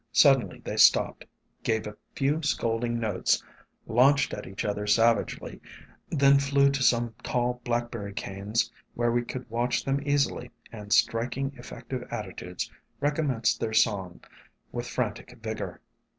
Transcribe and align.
Suddenly 0.11 0.61
they 0.65 0.77
stopped, 0.77 1.25
gave 1.61 1.85
a 1.85 1.95
few 2.15 2.41
scolding 2.41 2.99
notes, 2.99 3.43
launched 3.85 4.33
at 4.33 4.47
each 4.47 4.65
other 4.65 4.87
savagely, 4.87 5.61
then 6.09 6.39
flew 6.39 6.71
to 6.71 6.81
some 6.81 7.13
tall 7.21 7.61
black 7.63 7.91
berry 7.91 8.11
canes 8.11 8.71
where 8.95 9.11
we 9.11 9.21
could 9.23 9.47
watch 9.47 9.85
them 9.85 10.01
easily, 10.03 10.49
and 10.71 10.91
striking 10.91 11.53
effective 11.55 12.01
attitudes, 12.09 12.71
recommenced 12.99 13.59
their 13.59 13.73
song 13.75 14.21
with 14.71 14.87
frantic 14.89 15.37
vigor. 15.39 15.79